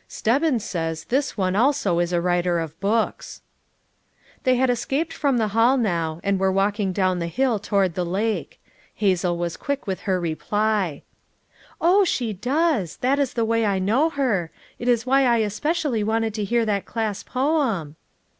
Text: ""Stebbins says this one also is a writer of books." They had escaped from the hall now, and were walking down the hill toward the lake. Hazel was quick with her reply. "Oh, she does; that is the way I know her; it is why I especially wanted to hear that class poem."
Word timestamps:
""Stebbins 0.08 0.64
says 0.64 1.04
this 1.04 1.36
one 1.38 1.54
also 1.54 2.00
is 2.00 2.12
a 2.12 2.20
writer 2.20 2.58
of 2.58 2.80
books." 2.80 3.42
They 4.42 4.56
had 4.56 4.68
escaped 4.68 5.12
from 5.12 5.36
the 5.38 5.46
hall 5.54 5.76
now, 5.76 6.20
and 6.24 6.40
were 6.40 6.50
walking 6.50 6.92
down 6.92 7.20
the 7.20 7.28
hill 7.28 7.60
toward 7.60 7.94
the 7.94 8.04
lake. 8.04 8.60
Hazel 8.92 9.38
was 9.38 9.56
quick 9.56 9.86
with 9.86 10.00
her 10.00 10.18
reply. 10.18 11.04
"Oh, 11.80 12.02
she 12.02 12.32
does; 12.32 12.96
that 13.02 13.20
is 13.20 13.34
the 13.34 13.44
way 13.44 13.64
I 13.64 13.78
know 13.78 14.10
her; 14.10 14.50
it 14.80 14.88
is 14.88 15.06
why 15.06 15.26
I 15.26 15.36
especially 15.36 16.02
wanted 16.02 16.34
to 16.34 16.42
hear 16.44 16.66
that 16.66 16.86
class 16.86 17.22
poem." 17.22 17.94